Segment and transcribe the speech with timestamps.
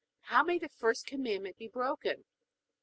[0.21, 2.25] How may the first Commandment be broken?